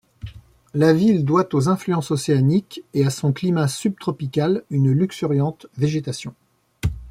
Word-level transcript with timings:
La 0.73 0.93
ville 0.93 1.25
doit 1.25 1.47
aux 1.53 1.69
influences 1.69 2.09
océaniques 2.09 2.81
et 2.95 3.05
à 3.05 3.11
son 3.11 3.33
climat 3.33 3.67
subtropical 3.67 4.63
une 4.71 4.89
luxuriante 4.91 5.67
végétation. 5.77 6.33